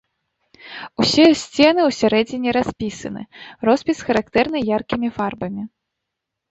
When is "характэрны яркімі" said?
4.09-5.07